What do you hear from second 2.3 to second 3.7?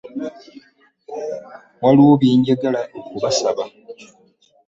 njagala okubasaba.